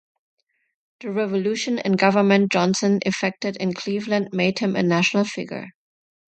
The 1.01 1.11
revolution 1.11 1.77
in 1.77 1.91
government 1.91 2.51
Johnson 2.51 3.01
effected 3.05 3.55
in 3.57 3.75
Cleveland 3.75 4.29
made 4.33 4.57
him 4.57 4.75
a 4.75 4.81
national 4.81 5.25
figure. 5.25 5.73